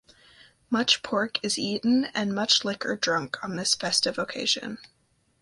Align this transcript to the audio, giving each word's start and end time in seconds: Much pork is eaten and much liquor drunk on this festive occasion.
Much 0.71 1.03
pork 1.03 1.37
is 1.43 1.59
eaten 1.59 2.05
and 2.15 2.33
much 2.33 2.65
liquor 2.65 2.95
drunk 2.95 3.37
on 3.43 3.55
this 3.55 3.75
festive 3.75 4.17
occasion. 4.17 4.79